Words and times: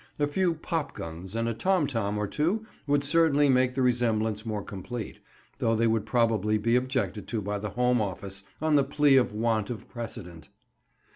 A 0.17 0.25
few 0.25 0.55
pop 0.55 0.95
guns 0.95 1.35
and 1.35 1.47
a 1.47 1.53
tom 1.53 1.85
tom 1.85 2.17
or 2.17 2.25
two 2.25 2.65
would 2.87 3.03
certainly 3.03 3.49
make 3.49 3.75
the 3.75 3.83
resemblance 3.83 4.47
more 4.47 4.63
complete, 4.63 5.19
though 5.59 5.75
they 5.75 5.85
would 5.85 6.07
probably 6.07 6.57
be 6.57 6.75
objected 6.75 7.27
to 7.27 7.39
by 7.39 7.59
the 7.59 7.69
Home 7.69 8.01
Office 8.01 8.41
on 8.59 8.75
the 8.77 8.83
plea 8.83 9.15
of 9.17 9.31
want 9.31 9.69
of 9.69 9.87
precedent. 9.87 10.49